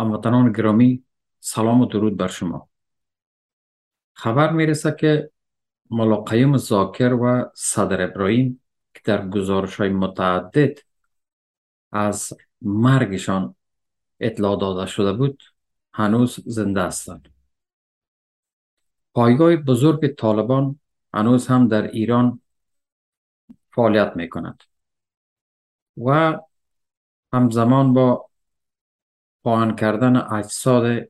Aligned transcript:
هموطنان 0.00 0.52
گرامی 0.52 1.04
سلام 1.40 1.80
و 1.80 1.86
درود 1.86 2.16
بر 2.16 2.28
شما 2.28 2.68
خبر 4.12 4.52
می‌رسه 4.52 4.96
که 4.98 5.30
ملاقیم 5.90 6.56
زاکر 6.56 7.12
و 7.12 7.50
صدر 7.54 8.02
ابراهیم 8.02 8.62
که 8.94 9.00
در 9.04 9.28
گزارش 9.28 9.76
های 9.76 9.88
متعدد 9.88 10.78
از 11.92 12.32
مرگشان 12.62 13.56
اطلاع 14.20 14.56
داده 14.60 14.86
شده 14.86 15.12
بود 15.12 15.42
هنوز 15.94 16.40
زنده 16.46 16.82
هستند. 16.82 17.28
پایگاه 19.14 19.56
بزرگ 19.56 20.14
طالبان 20.14 20.80
هنوز 21.14 21.46
هم 21.46 21.68
در 21.68 21.82
ایران 21.82 22.40
فعالیت 23.74 24.12
می 24.16 24.28
کند 24.28 24.62
و 25.96 26.38
همزمان 27.32 27.94
با 27.94 28.30
پایان 29.44 29.76
کردن 29.76 30.16
اجساد 30.16 31.08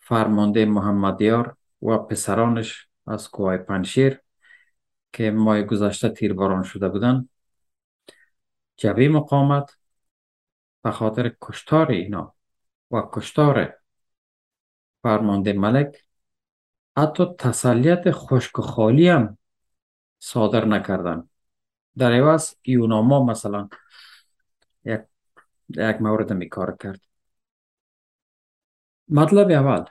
فرمانده 0.00 0.64
محمدیار 0.64 1.56
و 1.82 1.98
پسرانش 1.98 2.88
از 3.06 3.30
کوه 3.30 3.56
پنشیر 3.56 4.20
که 5.12 5.30
ماه 5.30 5.62
گذشته 5.62 6.08
تیرباران 6.08 6.62
شده 6.62 6.88
بودند 6.88 7.28
جبهه 8.76 9.08
مقامت 9.08 9.76
به 10.84 10.90
خاطر 10.90 11.36
کشتار 11.40 11.90
اینا 11.90 12.34
و 12.90 13.02
کشتار 13.12 13.74
فرمانده 15.02 15.52
ملک 15.52 16.04
حتی 16.96 17.24
تسلیت 17.38 18.10
خشک 18.10 18.56
خالی 18.56 19.08
هم 19.08 19.38
صادر 20.18 20.64
نکردن. 20.64 21.28
در 21.98 22.12
عوض 22.12 22.54
ایوناما 22.62 23.24
مثلا 23.24 23.68
یک, 24.84 25.00
یک 25.68 25.96
مورد 26.00 26.32
می 26.32 26.48
کار 26.48 26.76
کرد. 26.80 27.00
مطلب 29.08 29.50
اول 29.50 29.84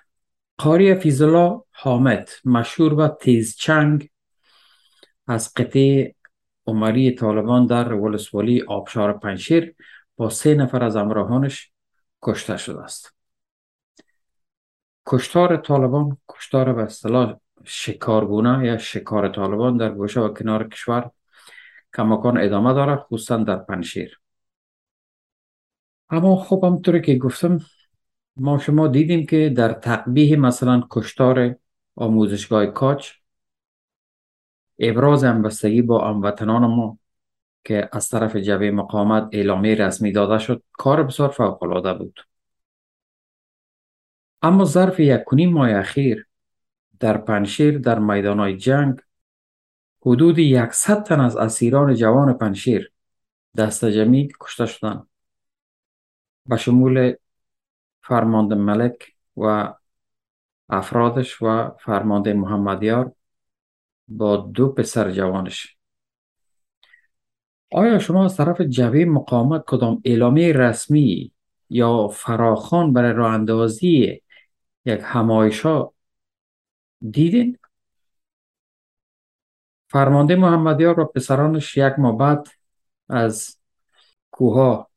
قاری 0.57 0.95
فیزلا 0.95 1.61
حامد 1.71 2.29
مشهور 2.45 2.93
و 2.93 3.07
تیزچنگ 3.07 4.09
از 5.27 5.53
قطعه 5.53 6.15
عمری 6.67 7.15
طالبان 7.15 7.65
در 7.65 7.93
ولسوالی 7.93 8.61
آبشار 8.61 9.17
پنشیر 9.17 9.75
سه 10.29 10.55
نفر 10.55 10.83
از 10.83 10.95
امراهانش 10.95 11.71
کشته 12.21 12.57
شده 12.57 12.81
است. 12.81 13.13
کشتار 15.05 15.57
طالبان 15.57 16.17
کشتار 16.29 16.73
به 16.73 16.83
اصطلاح 16.83 17.35
شکارگونه 17.63 18.65
یا 18.65 18.77
شکار 18.77 19.29
طالبان 19.29 19.77
در 19.77 19.91
گوشه 19.91 20.21
و 20.21 20.33
کنار 20.33 20.67
کشور 20.69 21.11
کماکان 21.95 22.37
ادامه 22.37 22.73
داره 22.73 22.95
خصوصا 22.95 23.37
در 23.37 23.55
پنشیر 23.55 24.19
اما 26.09 26.35
خب 26.35 26.63
همطوری 26.63 27.01
که 27.01 27.15
گفتم 27.15 27.59
ما 28.35 28.57
شما 28.57 28.87
دیدیم 28.87 29.25
که 29.25 29.53
در 29.57 29.73
تقبیه 29.73 30.35
مثلا 30.35 30.83
کشتار 30.89 31.55
آموزشگاه 31.95 32.65
کاچ 32.65 33.11
ابراز 34.79 35.23
همبستگی 35.23 35.81
با 35.81 36.09
هموطنان 36.09 36.65
ما 36.65 36.97
که 37.63 37.89
از 37.91 38.09
طرف 38.09 38.35
جبه 38.35 38.71
مقامت 38.71 39.29
اعلامی 39.31 39.75
رسمی 39.75 40.11
داده 40.11 40.37
شد 40.37 40.63
کار 40.71 41.03
بسیار 41.03 41.29
فوقالعاده 41.29 41.93
بود. 41.93 42.19
اما 44.41 44.65
ظرف 44.65 44.99
یک 44.99 45.21
ماه 45.33 45.71
اخیر 45.71 46.27
در 46.99 47.17
پنشیر 47.17 47.77
در 47.77 47.99
میدان 47.99 48.57
جنگ 48.57 48.99
حدود 50.05 50.39
یکصد 50.39 51.03
تن 51.03 51.19
از 51.19 51.37
اسیران 51.37 51.95
جوان 51.95 52.33
پنشیر 52.33 52.91
دست 53.57 53.85
جمعی 53.85 54.29
کشته 54.39 54.65
شدند. 54.65 55.07
به 56.45 56.57
شمول 56.57 57.13
فرمانده 58.01 58.55
ملک 58.55 59.15
و 59.37 59.73
افرادش 60.69 61.41
و 61.41 61.69
فرمانده 61.79 62.33
محمدیار 62.33 63.11
با 64.07 64.37
دو 64.37 64.69
پسر 64.69 65.11
جوانش. 65.11 65.77
آیا 67.73 67.99
شما 67.99 68.25
از 68.25 68.37
طرف 68.37 68.61
جبه 68.61 69.05
مقامت 69.05 69.63
کدام 69.67 70.01
اعلامی 70.05 70.53
رسمی 70.53 71.31
یا 71.69 72.07
فراخان 72.07 72.93
برای 72.93 73.13
راه 73.13 73.33
اندازی 73.33 74.21
یک 74.85 74.99
همایشا 75.03 75.89
دیدین؟ 77.11 77.57
فرمانده 79.87 80.35
محمدیار 80.35 80.99
و 80.99 81.05
پسرانش 81.05 81.77
یک 81.77 81.93
ماه 81.97 82.17
بعد 82.17 82.47
از 83.09 83.57
کوها 84.31 84.89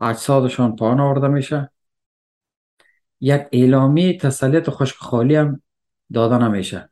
اجسادشان 0.00 0.76
پایان 0.76 1.00
آورده 1.00 1.28
میشه 1.28 1.70
یک 3.20 3.42
اعلامی 3.52 4.18
تسلیت 4.18 4.70
خشک 4.70 4.96
خالی 4.96 5.36
هم 5.36 5.62
داده 6.12 6.38
نمیشه 6.38 6.90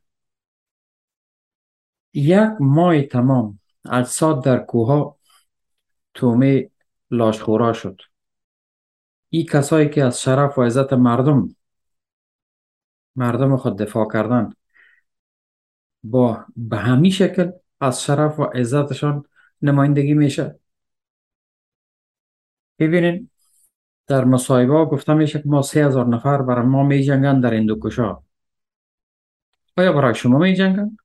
یک 2.14 2.50
ماه 2.60 3.02
تمام 3.02 3.58
اجساد 3.90 4.44
در 4.44 4.58
کوها 4.58 5.18
تومه 6.14 6.70
لاشخورا 7.10 7.72
شد. 7.72 8.02
این 9.30 9.46
کسایی 9.46 9.88
که 9.90 10.04
از 10.04 10.22
شرف 10.22 10.58
و 10.58 10.62
عزت 10.62 10.92
مردم 10.92 11.56
مردم 13.16 13.56
خود 13.56 13.78
دفاع 13.78 14.08
کردن 14.12 14.52
با 16.02 16.44
به 16.56 16.76
همین 16.76 17.10
شکل 17.10 17.50
از 17.80 18.02
شرف 18.02 18.40
و 18.40 18.44
عزتشان 18.44 19.24
نمایندگی 19.62 20.14
میشه. 20.14 20.58
ببینین 22.78 23.30
در 24.06 24.24
مصاحبه 24.24 24.84
گفته 24.84 25.14
میشه 25.14 25.38
که 25.42 25.48
ما 25.48 25.62
سه 25.62 25.86
هزار 25.86 26.06
نفر 26.06 26.42
برای 26.42 26.66
ما 26.66 26.82
می 26.82 27.02
جنگن 27.02 27.40
در 27.40 27.54
هندوکشا 27.54 28.22
آیا 29.76 29.92
برای 29.92 30.14
شما 30.14 30.38
می 30.38 30.54
جنگن؟ 30.54 30.96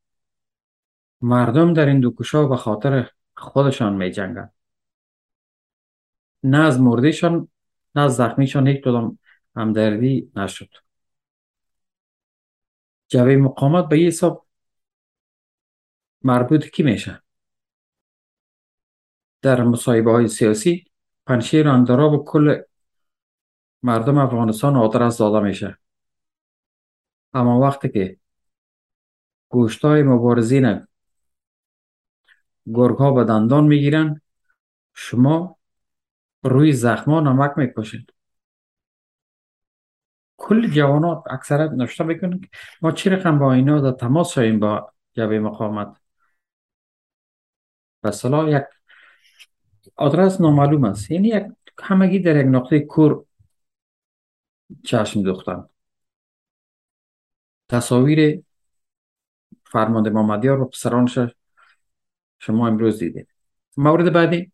مردم 1.21 1.73
در 1.73 1.89
هندوکشا 1.89 2.47
به 2.47 2.55
خاطر 2.57 3.09
خودشان 3.35 3.93
می 3.93 4.11
جنگن 4.11 4.51
نه 6.43 6.57
از 6.57 6.81
مردیشان 6.81 7.47
نه 7.95 8.01
از 8.01 8.15
زخمیشان 8.15 8.67
هیچ 8.67 8.81
کدام 8.81 9.19
همدردی 9.55 10.31
نشد. 10.35 10.69
جوه 13.07 13.35
مقامت 13.35 13.87
به 13.87 13.99
یه 13.99 14.07
حساب 14.07 14.47
مربوط 16.21 16.65
کی 16.65 16.83
میشه 16.83 17.21
در 19.41 19.63
مصاحبه 19.63 20.11
های 20.11 20.27
سیاسی 20.27 20.85
پنشیر 21.27 21.67
اندرا 21.67 22.09
به 22.09 22.17
کل 22.17 22.61
مردم 23.83 24.17
افغانستان 24.17 24.75
آدرس 24.75 25.17
داده 25.17 25.39
میشه. 25.39 25.77
اما 27.33 27.59
وقتی 27.59 27.89
که 27.89 28.17
گوشتای 29.49 30.03
مبارزین 30.03 30.87
گرگ 32.73 32.97
ها 32.97 33.11
به 33.11 33.23
دندان 33.23 33.63
می‌گیرن. 33.63 34.21
شما 34.93 35.57
روی 36.43 36.73
زخما 36.73 37.19
نمک 37.19 37.51
می‌کشید. 37.57 38.13
کل 40.37 40.67
جوانات 40.67 41.23
اکثرت 41.29 41.71
نشته 41.71 42.03
می‌کنن. 42.03 42.41
ما 42.81 42.91
چی 42.91 43.09
رقم 43.09 43.39
با 43.39 43.53
اینا 43.53 43.81
در 43.81 43.91
تماس 43.91 44.31
شویم 44.31 44.59
با 44.59 44.93
جبه 45.13 45.39
مقامت 45.39 45.97
به 48.01 48.11
صلاح 48.11 48.49
یک 48.49 48.63
آدرس 49.95 50.41
نامعلوم 50.41 50.83
است. 50.83 51.11
یعنی 51.11 51.27
یک 51.27 51.43
همگی 51.79 52.19
در 52.19 52.35
یک 52.35 52.45
نقطه 52.45 52.79
کور 52.79 53.25
چشم 54.83 55.21
دوختن. 55.23 55.69
تصاویر 57.69 58.43
فرمانده 59.65 60.09
محمدیار 60.09 60.61
و 60.61 60.65
پسرانش 60.65 61.19
شما 62.41 62.67
امروز 62.67 62.99
دیدید. 62.99 63.27
مورد 63.77 64.13
بعدی 64.13 64.51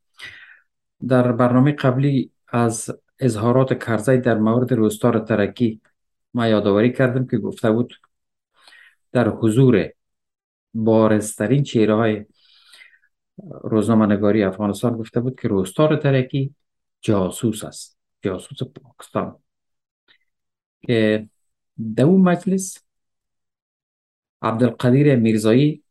در 1.07 1.31
برنامه 1.31 1.71
قبلی 1.71 2.31
از 2.47 2.91
اظهارات 3.19 3.83
کرزی 3.85 4.17
در 4.17 4.37
مورد 4.37 4.73
روستار 4.73 5.19
ترکی 5.19 5.81
ما 6.33 6.47
یادآوری 6.47 6.93
کردم 6.93 7.27
که 7.27 7.37
گفته 7.37 7.71
بود 7.71 7.93
در 9.11 9.29
حضور 9.29 9.89
بارزترین 10.73 11.63
چهره 11.63 11.95
های 11.95 12.25
روزنامه 13.63 14.05
نگاری 14.05 14.43
افغانستان 14.43 14.97
گفته 14.97 15.19
بود 15.19 15.39
که 15.39 15.47
روستار 15.47 15.95
ترکی 15.95 16.55
جاسوس 17.01 17.63
است 17.63 17.97
جاسوس 18.21 18.57
پاکستان. 18.63 19.39
که 20.81 21.29
در 21.95 22.03
اون 22.03 22.21
مجلس 22.21 22.77
عبدالقدیر 24.41 25.15
میرزایی 25.15 25.83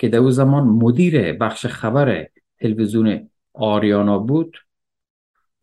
که 0.00 0.08
در 0.08 0.30
زمان 0.30 0.64
مدیر 0.64 1.32
بخش 1.32 1.66
خبر 1.66 2.28
تلویزیون 2.58 3.30
آریانا 3.52 4.18
بود 4.18 4.56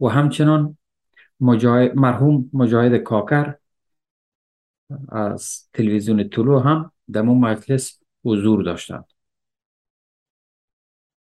و 0.01 0.07
همچنان 0.07 0.77
مرحوم 1.95 2.49
مجاهد 2.53 2.95
کاکر 2.95 3.55
از 5.09 5.69
تلویزیون 5.73 6.29
طلو 6.29 6.59
هم 6.59 6.91
در 7.11 7.19
اون 7.19 7.37
مجلس 7.37 7.99
حضور 8.23 8.63
داشتند. 8.63 9.05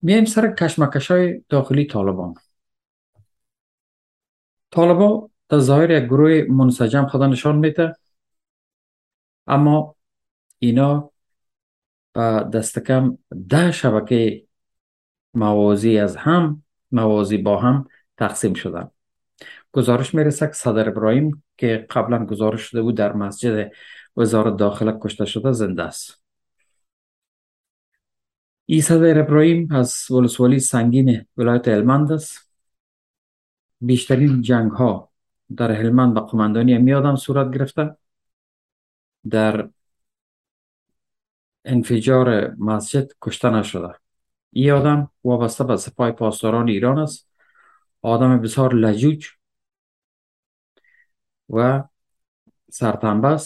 میایم 0.03 0.25
سر 0.25 0.55
کشمکش 0.55 1.11
های 1.11 1.43
داخلی 1.49 1.87
طالبان. 1.87 2.35
طالبان 4.71 5.29
در 5.49 5.59
ظاهر 5.59 5.91
یک 5.91 6.05
گروه 6.05 6.43
منسجم 6.51 7.07
خدا 7.07 7.27
نشان 7.27 7.57
میده 7.57 7.97
اما 9.47 9.97
اینا 10.59 11.12
به 12.13 12.21
دست 12.53 12.79
کم 12.79 13.19
ده 13.49 13.73
شبکه 13.73 14.47
موازی 15.35 15.99
از 15.99 16.17
هم 16.17 16.63
موازی 16.93 17.37
با 17.39 17.61
هم 17.61 17.87
تقسیم 18.19 18.55
شدن 18.55 18.91
گزارش 19.73 20.15
می‌رسه 20.15 20.47
که 20.47 20.53
صدر 20.53 20.89
ابراهیم 20.89 21.45
که 21.57 21.87
قبلا 21.91 22.27
گزارش 22.27 22.61
شده 22.63 22.83
بود 22.83 22.97
در 22.97 23.13
مسجد 23.13 23.73
وزارت 24.17 24.57
داخله 24.57 24.99
کشته 25.01 25.25
شده 25.25 25.53
زنده 25.53 25.83
است. 25.83 26.23
ای 28.67 28.81
صدر 28.81 29.19
ابراهیم 29.21 29.69
از 29.73 30.11
ولسوالی 30.11 30.61
سنگین 30.61 31.27
ولایت 31.37 31.69
هلمند 31.69 32.13
است. 32.13 32.51
بیشترین 33.81 34.43
جنگ 34.43 34.71
ها 34.71 35.11
در 35.57 35.73
هلمند 35.73 36.15
به 36.15 36.21
قماندانی 36.21 36.75
امی 36.75 36.95
آدم 36.95 37.17
صورت 37.17 37.55
گرفته. 37.55 37.97
در 39.31 39.69
انفجار 41.65 42.55
مسجد 42.55 43.13
کشته 43.23 43.51
نشده. 43.51 43.95
ای 44.51 44.71
آدم 44.71 45.11
وابسته 45.25 45.65
به 45.65 45.77
سپاه 45.77 46.13
پاسداران 46.13 46.69
ایران 46.69 46.99
است. 46.99 47.29
آدم 48.03 48.41
بسیار 48.41 48.75
لجوج 48.75 49.29
و 51.51 51.83
سرتنبه 52.71 53.41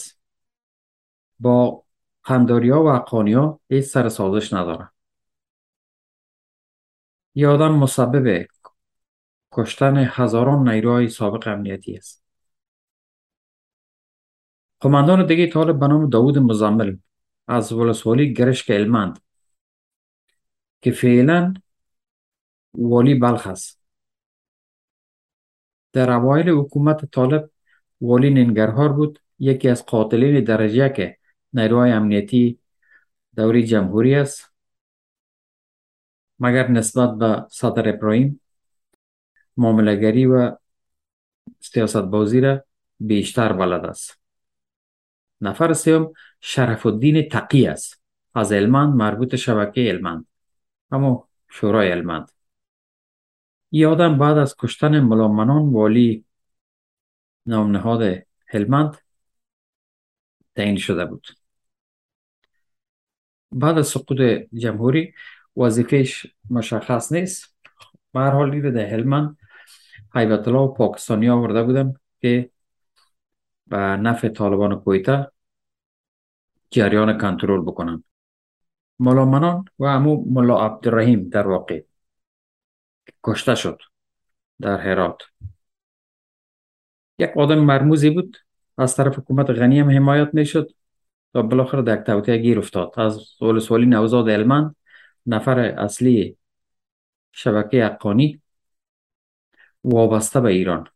با 1.40 1.84
خنداریا 2.22 2.82
و 2.82 2.88
ها 2.88 3.60
هیچ 3.68 3.84
سر 3.84 4.08
سازش 4.08 4.52
نداره. 4.52 4.90
ای 7.32 7.46
آدم 7.46 7.72
مسبب 7.74 8.46
کشتن 9.52 9.96
هزاران 9.96 10.68
نیروهای 10.68 11.08
سابق 11.08 11.48
امنیتی 11.48 11.96
است. 11.96 12.24
قماندان 14.80 15.26
دیگه 15.26 15.46
طالب 15.46 15.80
به 15.80 15.86
نام 15.86 16.08
داود 16.10 16.38
مزمل 16.38 16.96
از 17.46 17.72
ولسوالی 17.72 18.32
گرشک 18.32 18.70
المند 18.70 19.18
که 20.80 20.90
فعلا 20.92 21.54
والی 22.74 23.14
بلخ 23.14 23.46
است. 23.46 23.80
در 25.92 26.10
اوایل 26.10 26.48
حکومت 26.48 27.04
طالب 27.04 27.50
والی 28.00 28.30
ننگرهار 28.30 28.92
بود. 28.92 29.18
یکی 29.38 29.68
از 29.68 29.86
قاتلین 29.86 30.44
درجه 30.44 30.88
که 30.88 31.18
نیروهای 31.52 31.90
امنیتی 31.90 32.58
دوری 33.36 33.64
جمهوری 33.64 34.14
است. 34.14 34.52
مگر 36.38 36.70
نسبت 36.70 37.18
به 37.18 37.46
صدر 37.50 37.88
ابراهیم 37.88 38.40
معاملگری 39.56 40.26
و 40.26 40.56
سیاست 41.60 41.96
بازی 41.96 42.40
را 42.40 42.64
بیشتر 43.00 43.52
بلد 43.52 43.84
است. 43.84 44.25
نفر 45.40 45.72
شرف 46.40 46.86
الدین 46.86 47.28
تقی 47.28 47.66
است. 47.66 48.02
از 48.34 48.52
علمند 48.52 48.94
مربوط 48.94 49.34
شبکه 49.34 49.80
علمند 49.80 50.26
اما 50.90 51.28
شورای 51.48 51.90
علمند 51.90 52.30
ای 53.70 53.84
آدم 53.84 54.18
بعد 54.18 54.38
از 54.38 54.56
کشتن 54.58 55.00
ملامنان 55.00 55.72
والی 55.72 56.24
نام 57.46 57.70
نهاد 57.70 58.22
هلمند 58.46 58.96
تعیین 60.54 60.76
شده 60.76 61.04
بود. 61.04 61.26
بعد 63.52 63.78
از 63.78 63.86
سقوط 63.86 64.20
جمهوری 64.54 65.14
وظیفهش 65.56 66.26
مشخص 66.50 67.12
نیست. 67.12 67.56
به 68.12 68.20
هر 68.20 68.30
حال 68.30 68.70
در 68.70 68.86
هلمند 68.86 69.36
حیبت 70.14 70.48
الله 70.48 70.60
و 70.60 70.72
پاکستانی 70.72 71.28
آورده 71.28 71.62
بودن 71.62 71.94
که 72.20 72.50
به 73.66 73.76
نفع 73.76 74.28
طالبان 74.28 74.80
کویتا 74.80 75.32
جریان 76.70 77.18
کنترل 77.18 77.62
بکنن. 77.62 78.04
ملامنان 78.98 79.64
و 79.78 79.84
امو 79.84 80.24
ملا 80.32 80.66
عبدالرحیم 80.66 81.28
در 81.28 81.46
واقع 81.48 81.82
کشته 83.24 83.54
شد 83.54 83.82
در 84.60 84.80
هرات. 84.80 85.22
یک 87.18 87.30
آدم 87.36 87.58
مرموزی 87.58 88.10
بود 88.10 88.36
از 88.78 88.96
طرف 88.96 89.18
حکومت 89.18 89.50
غنی 89.50 89.80
هم 89.80 89.90
حمایت 89.90 90.34
می‌شد 90.34 90.70
تا 91.32 91.42
بالاخره 91.42 91.82
در 91.82 91.96
توطئه 91.96 92.38
گیر 92.38 92.58
افتاد. 92.58 93.00
از 93.00 93.42
ولسوالی 93.42 93.86
نوزاد 93.86 94.30
علمند 94.30 94.76
نفر 95.26 95.58
اصلی 95.58 96.36
شبکه 97.32 97.86
اقانی 97.86 98.42
وابسته 99.84 100.40
به 100.40 100.48
ایران. 100.48 100.86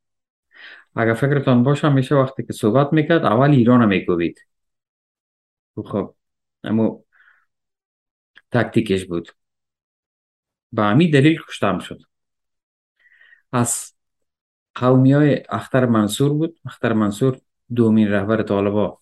اگر 0.97 1.15
فکرتان 1.15 1.63
باشه 1.63 1.89
میشه 1.89 2.15
وقتی 2.15 2.43
که 2.47 2.53
صحبت 2.53 2.93
می‌کرد 2.93 3.25
اول 3.25 3.51
ایران 3.51 3.87
می‌گوید 3.89 4.47
خب 5.77 6.15
اما 6.65 7.05
تکتیکش 8.53 9.05
بود. 9.05 9.29
به 10.73 10.83
همین 10.83 11.11
دلیل 11.11 11.39
کشتم 11.49 11.79
شد. 11.79 12.01
از 13.53 13.95
قومی 14.75 15.13
های 15.13 15.43
اختر 15.49 15.87
منصور 15.87 16.33
بود. 16.33 16.61
اختر 16.65 16.93
منصور 16.93 17.41
دومین 17.75 18.09
رهبر 18.09 18.43
طالبا 18.43 19.01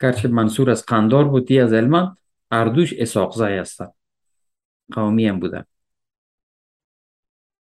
گرچه 0.00 0.28
منصور 0.28 0.70
از 0.70 0.86
قندار 0.86 1.24
بود 1.24 1.52
از 1.52 1.72
علمند 1.72 2.16
اردوش 2.50 2.92
اساقزای 2.92 3.58
هستن. 3.58 3.88
قومی 4.92 5.26
هم 5.26 5.40
بودن. 5.40 5.64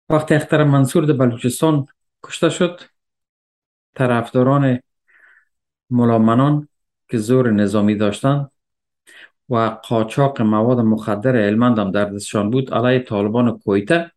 وقتی 0.10 0.36
اختر 0.36 0.64
منصور 0.64 1.06
در 1.06 1.14
بلوچستان 1.14 1.88
کشته 2.24 2.50
شد. 2.50 2.82
طرفداران 3.96 4.80
ملامنان 5.90 6.68
که 7.10 7.18
زور 7.18 7.52
نظامی 7.52 7.96
داشتند 7.96 8.52
و 9.50 9.56
قاچاق 9.58 10.42
مواد 10.42 10.80
مخدر 10.80 11.36
علمند 11.36 11.80
هم 11.80 11.92
در 11.92 12.06
دستشان 12.06 12.50
بود 12.50 12.74
علیه 12.74 13.00
طالبان 13.00 13.60
کویته 13.60 14.12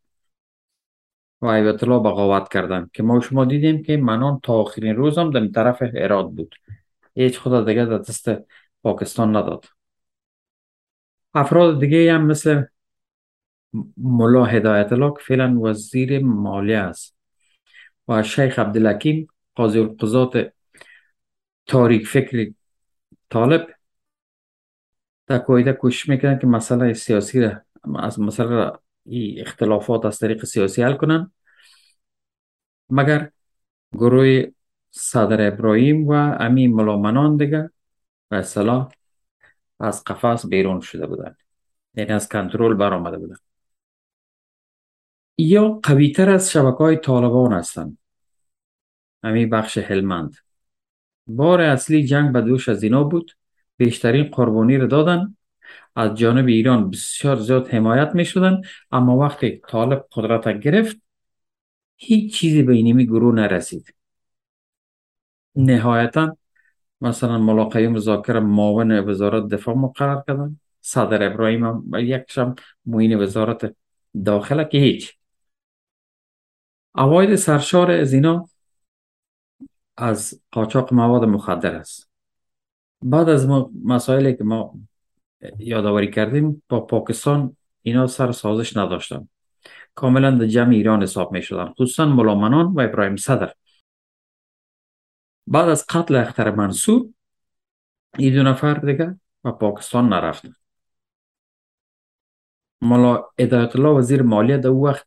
و 1.40 1.46
ایوت 1.46 1.82
الله 1.84 1.98
بغاوت 1.98 2.52
کردن 2.52 2.90
که 2.92 3.02
ما 3.02 3.20
شما 3.20 3.44
دیدیم 3.44 3.82
که 3.82 3.96
منان 3.96 4.40
تا 4.42 4.52
آخرین 4.52 4.96
روز 4.96 5.18
هم 5.18 5.30
در 5.30 5.46
طرف 5.46 5.82
ایراد 5.82 6.30
بود. 6.30 6.54
هیچ 7.14 7.38
خدا 7.38 7.64
دیگه 7.64 7.84
در 7.84 7.98
دست 7.98 8.30
پاکستان 8.82 9.36
نداد. 9.36 9.64
افراد 11.34 11.80
دیگه 11.80 12.14
هم 12.14 12.26
مثل 12.26 12.64
ملا 13.96 14.44
هدایت 14.44 14.92
الله 14.92 15.10
که 15.10 15.22
فعلا 15.26 15.60
وزیر 15.60 16.24
مالیه 16.24 16.78
است. 16.78 17.21
و 18.12 18.22
شیخ 18.22 18.58
عبدالحکیم 18.58 19.28
قاضی 19.54 19.78
القضات 19.78 20.52
تاریک 21.66 22.06
فکر 22.06 22.52
طالب 23.30 23.74
در 25.26 25.38
کویده 25.38 25.72
کوشش 25.72 26.08
می‌کنن 26.08 26.38
که 26.38 26.46
مسئله 26.46 26.92
سیاسی 26.94 27.40
را 27.40 27.60
از 27.96 28.20
مسئله 28.20 28.72
اختلافات 29.38 30.04
از 30.04 30.18
طریق 30.18 30.44
سیاسی 30.44 30.82
حل 30.82 30.94
کنن. 30.94 31.32
مگر 32.90 33.30
گروه 33.92 34.42
صدر 34.90 35.46
ابراهیم 35.46 36.08
و 36.08 36.12
امی 36.12 36.68
ملامنان 36.68 37.36
دیگه 37.36 37.70
به 38.28 38.36
اصطلاح 38.36 38.92
از 39.80 40.04
قفس 40.04 40.46
بیرون 40.46 40.80
شده 40.80 41.06
بودن 41.06 41.36
یعنی 41.94 42.12
از 42.12 42.28
کنترل 42.28 42.74
برآمده 42.74 43.18
بودن 43.18 43.36
یا 45.38 45.80
قویتر 45.82 46.30
از 46.30 46.52
شبکه 46.52 46.76
های 46.76 46.96
طالبان 46.96 47.52
هستند. 47.52 47.98
امی 49.22 49.46
بخش 49.46 49.78
هلمند. 49.78 50.36
بار 51.26 51.60
اصلی 51.60 52.04
جنگ 52.04 52.32
به 52.32 52.40
دوش 52.40 52.68
از 52.68 52.82
اینا 52.82 53.04
بود. 53.04 53.32
بیشترین 53.76 54.24
قربانی 54.24 54.76
را 54.76 54.86
دادن. 54.86 55.36
از 55.96 56.14
جانب 56.14 56.46
ایران 56.46 56.90
بسیار 56.90 57.36
زیاد 57.36 57.68
حمایت 57.68 58.14
می 58.14 58.24
شدن 58.24 58.60
اما 58.90 59.16
وقتی 59.16 59.60
طالب 59.68 60.06
قدرت 60.12 60.60
گرفت 60.60 60.96
هیچ 61.96 62.34
چیزی 62.34 62.62
به 62.62 62.72
اینمی 62.72 63.06
گروه 63.06 63.34
نرسید. 63.34 63.94
نهایتا 65.56 66.36
مثلا 67.00 67.38
ملاقه 67.38 67.88
مذاکره 67.88 68.40
معاون 68.40 69.08
وزارت 69.08 69.48
دفاع 69.48 69.74
مقرر 69.74 70.22
کردن. 70.26 70.60
صدر 70.80 71.32
ابراهیم 71.32 71.64
هم 71.64 71.84
یکشم 71.94 72.54
موین 72.86 73.18
وزارت 73.20 73.76
داخله 74.24 74.64
که 74.64 74.78
هیچ. 74.78 75.16
اواید 76.94 77.34
سرشار 77.34 77.90
از 77.90 78.12
اینا 78.12 78.48
از 79.96 80.40
قاچاق 80.50 80.94
مواد 80.94 81.24
مخدر 81.24 81.74
است. 81.74 82.10
بعد 83.02 83.28
از 83.28 83.48
مسائلی 83.84 84.36
که 84.36 84.44
ما 84.44 84.74
یادآوری 85.58 86.10
کردیم 86.10 86.62
با 86.68 86.80
پاکستان 86.80 87.56
اینا 87.82 88.06
سر 88.06 88.32
سازش 88.32 88.76
نداشتن. 88.76 89.28
کاملا 89.94 90.30
در 90.30 90.46
جمع 90.46 90.72
ایران 90.72 91.02
حساب 91.02 91.32
می 91.32 91.42
شدن 91.42 91.72
خصوصا 91.72 92.06
ملامنان 92.06 92.66
و 92.66 92.80
ابراهیم 92.80 93.16
صدر. 93.16 93.54
بعد 95.46 95.68
از 95.68 95.86
قتل 95.86 96.16
اختر 96.16 96.50
منصور 96.50 97.08
این 98.18 98.34
دو 98.34 98.42
نفر 98.42 98.74
دیگه 98.74 99.20
و 99.44 99.52
پاکستان 99.52 100.08
نرفتن. 100.08 100.54
ملا 102.80 103.24
ادایت 103.38 103.76
الله 103.76 103.88
وزیر 103.88 104.22
مالیه 104.22 104.56
در 104.58 104.70
وقت 104.70 105.06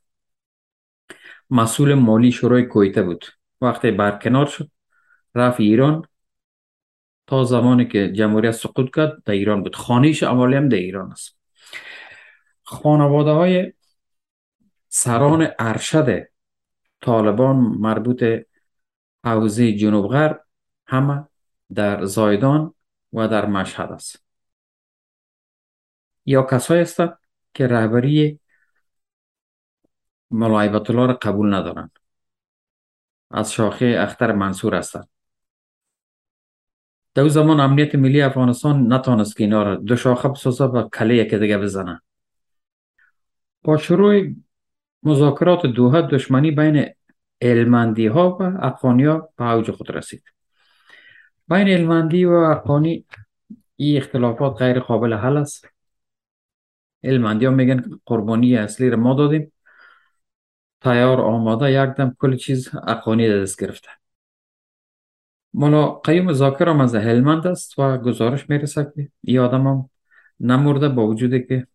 مسئول 1.49 1.93
مالی 1.93 2.31
شورای 2.31 2.65
کویته 2.65 3.03
بود. 3.03 3.25
وقتی 3.61 3.91
برکنار 3.91 4.45
شد 4.45 4.71
رفت 5.35 5.59
ایران. 5.59 6.07
تا 7.27 7.43
زمانی 7.43 7.87
که 7.87 8.11
جمهوریت 8.11 8.51
سقوط 8.51 8.95
کرد 8.95 9.23
در 9.23 9.33
ایران 9.33 9.63
بود. 9.63 9.75
خانیش 9.75 10.23
اولی 10.23 10.55
هم 10.55 10.69
در 10.69 10.77
ایران 10.77 11.11
است. 11.11 11.37
خانواده 12.63 13.31
های 13.31 13.73
سران 14.89 15.47
ارشد 15.59 16.27
طالبان 17.01 17.55
مربوط 17.55 18.23
حوزه 19.23 19.73
جنوب 19.73 20.07
غرب 20.07 20.45
همه 20.87 21.27
در 21.73 22.05
زایدان 22.05 22.73
و 23.13 23.27
در 23.27 23.45
مشهد 23.45 23.91
است. 23.91 24.23
یا 26.25 26.43
کسایی 26.43 26.81
هستند 26.81 27.17
که 27.53 27.67
رهبری 27.67 28.39
ملایبت 30.31 30.89
را 30.89 31.13
قبول 31.13 31.53
ندارند. 31.53 31.91
از 33.31 33.53
شاخه 33.53 33.95
اختر 33.99 34.31
منصور 34.31 34.75
هستند. 34.75 35.09
در 37.15 37.27
زمان 37.27 37.59
امنیت 37.59 37.95
ملی 37.95 38.21
افغانستان 38.21 38.93
نتانست 38.93 39.37
که 39.37 39.43
اینا 39.43 39.63
را 39.63 39.75
دو 39.75 39.95
شاخه 39.95 40.29
بسازه 40.29 40.63
و 40.63 40.89
کله 40.89 41.15
یکی 41.15 41.37
دیگه 41.37 41.57
بزنه 41.57 42.01
با 43.63 43.77
شروع 43.77 44.35
مذاکرات 45.03 45.65
دوحه 45.65 46.01
دشمنی 46.01 46.51
بین 46.51 46.89
علمندی 47.41 48.07
ها 48.07 48.37
و 48.39 48.43
افغانی 48.43 49.05
ها 49.05 49.29
به 49.37 49.51
اوج 49.51 49.71
خود 49.71 49.91
رسید. 49.91 50.23
بین 51.47 51.67
علمندی 51.67 52.25
و 52.25 52.31
افغانی 52.31 53.05
این 53.75 53.97
اختلافات 53.97 54.61
غیر 54.61 54.79
قابل 54.79 55.13
حل 55.13 55.37
است. 55.37 55.67
علمندی 57.03 57.45
ها 57.45 57.51
میگن 57.51 57.83
قربانی 58.05 58.57
اصلی 58.57 58.89
را 58.89 58.97
ما 58.97 59.13
دادیم. 59.13 59.51
تیار 60.81 61.21
آماده 61.21 61.71
یک 61.71 61.89
دم 61.89 62.15
کل 62.19 62.35
چیز 62.35 62.69
افغانی 62.83 63.29
دست 63.29 63.61
گرفته. 63.61 63.89
ملا 65.55 65.91
قیوم 65.91 66.33
زاکر 66.33 66.69
هم 66.69 66.81
از 66.81 66.95
هلمند 66.95 67.47
است 67.47 67.79
و 67.79 67.97
گزارش 67.97 68.49
می‌رسه 68.49 68.91
که 68.95 69.09
این 69.23 69.39
آدم 69.39 69.67
هم 69.67 69.89
نمورده 70.39 70.89
با 70.89 71.07
وجودی 71.07 71.43
که 71.43 71.67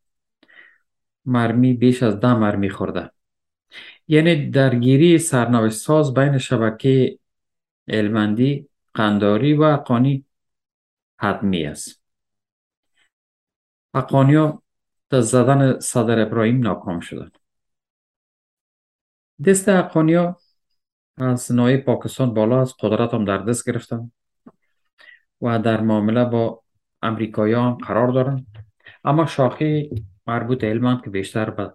مرمی 1.25 1.75
بیش 1.75 2.03
از 2.03 2.21
ده 2.21 2.35
مرمی 2.35 2.71
خورده 2.71 3.11
یعنی 4.09 4.51
درگیری 4.51 5.19
سرنوشت 5.19 5.77
ساز 5.77 6.15
بین 6.15 6.39
شبکه 6.39 7.19
علمندی 7.89 8.69
قنداری 8.95 9.55
و 9.55 9.63
اقانی 9.63 10.25
حتمی 11.19 11.65
است 11.65 12.01
اقانیا 13.95 14.63
در 15.11 15.21
زدن 15.21 15.81
صدر 15.81 16.21
ابراهیم 16.21 16.61
ناکام 16.61 17.01
شدند 17.01 17.39
دست 19.47 19.69
اقانیا 19.69 20.29
از 20.29 20.50
نای 21.51 21.77
پاکستان 21.77 22.35
بالا 22.35 22.61
از 22.61 22.75
قدرت 22.81 23.15
هم 23.15 23.25
در 23.25 23.39
دست 23.39 23.71
گرفتن 23.71 24.13
و 25.43 25.59
در 25.59 25.81
معامله 25.81 26.25
با 26.25 26.63
امریکایی 27.03 27.55
هم 27.55 27.73
قرار 27.73 28.09
دارن 28.09 28.47
اما 29.05 29.27
شاخه 29.27 29.91
مربوط 30.27 30.65
علمان 30.65 31.01
که 31.01 31.11
بیشتر 31.11 31.51
به 31.51 31.75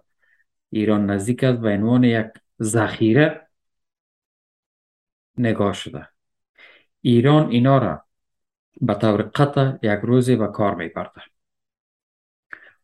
ایران 0.70 1.10
نزدیک 1.10 1.44
است 1.44 1.60
به 1.60 1.68
عنوان 1.68 2.04
یک 2.04 2.26
ذخیره 2.62 3.48
نگاه 5.38 5.72
شده. 5.72 6.08
ایران 7.00 7.50
اینا 7.50 7.78
را 7.78 8.04
به 8.80 8.94
طور 8.94 9.22
قطع 9.22 9.72
یک 9.82 10.00
روزی 10.02 10.36
به 10.36 10.46
کار 10.48 10.74
میبرده 10.74 11.22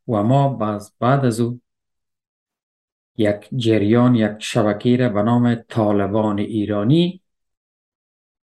و 0.08 0.22
ما 0.22 0.48
بعد 1.00 1.24
از 1.24 1.40
او 1.40 1.60
یک 3.16 3.48
جریان 3.56 4.14
یک 4.14 4.32
شبکه 4.38 4.96
را 4.96 5.08
به 5.08 5.22
نام 5.22 5.54
طالبان 5.54 6.38
ایرانی 6.38 7.22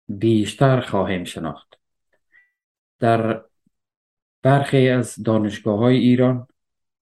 بیشتر 0.07 0.81
خواهیم 0.81 1.23
شناخت 1.23 1.79
در 2.99 3.43
برخی 4.41 4.89
از 4.89 5.23
دانشگاه 5.23 5.79
های 5.79 5.97
ایران 5.97 6.47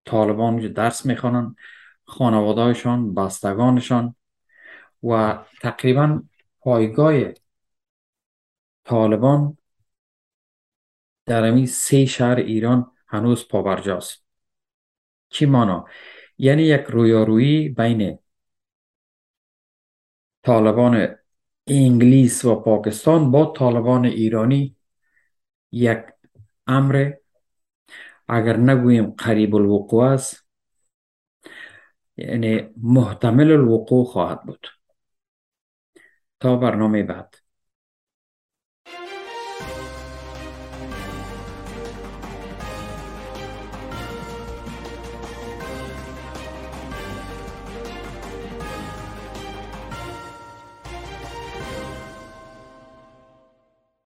طالبان 0.05 0.57
درس 0.73 1.05
می‌خوانند 1.05 1.55
خانوادهایشان 2.03 3.13
بستگانشان 3.13 4.15
و 5.03 5.39
تقریبا 5.61 6.23
پایگاه 6.59 7.13
طالبان 8.83 9.57
در 11.25 11.45
امی 11.45 11.67
سه 11.67 12.05
شهر 12.05 12.35
ایران 12.35 12.91
هنوز 13.07 13.47
پابرجاست 13.47 14.25
چی 15.29 15.45
مانا؟ 15.45 15.85
یعنی 16.41 16.63
یک 16.63 16.81
رویارویی 16.81 17.69
بین 17.69 18.19
طالبان 20.43 21.15
انگلیس 21.67 22.45
و 22.45 22.55
پاکستان 22.55 23.31
با 23.31 23.53
طالبان 23.57 24.05
ایرانی 24.05 24.75
یک 25.71 25.97
امر. 26.67 27.11
اگر 28.27 28.57
نگوییم 28.57 29.11
قریب 29.11 29.55
الوقوع 29.55 30.03
است 30.03 30.47
یعنی 32.17 32.69
محتمل 32.77 33.51
الوقوع 33.51 34.05
خواهد 34.05 34.43
بود. 34.43 34.67
تا 36.39 36.55
برنامه 36.55 37.03
بعد. 37.03 37.40